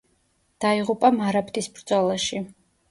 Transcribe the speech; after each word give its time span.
დაიღუპა 0.65 1.11
მარაბდის 1.21 1.71
ბრძოლაში. 1.77 2.45